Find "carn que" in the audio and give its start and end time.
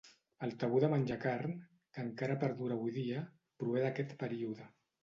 1.25-2.07